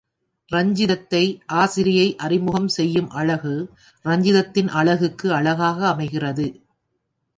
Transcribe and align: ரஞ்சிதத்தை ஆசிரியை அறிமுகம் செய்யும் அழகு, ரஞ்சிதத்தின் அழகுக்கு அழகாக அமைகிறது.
ரஞ்சிதத்தை 0.51 1.21
ஆசிரியை 1.45 2.15
அறிமுகம் 2.17 2.67
செய்யும் 2.67 3.09
அழகு, 3.09 3.53
ரஞ்சிதத்தின் 4.05 4.67
அழகுக்கு 4.67 5.33
அழகாக 5.33 5.87
அமைகிறது. 5.87 6.47